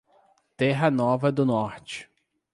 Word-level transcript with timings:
Terra 0.57 0.89
Nova 0.89 1.31
do 1.31 1.45
Norte 1.45 2.09